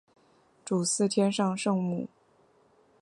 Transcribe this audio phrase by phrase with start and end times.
[0.65, 2.07] 主祀天上圣母。